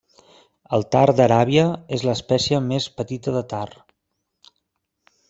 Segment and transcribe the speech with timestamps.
[0.77, 1.65] El tar d'Aràbia
[1.97, 3.69] és l'espècie més petita de tar.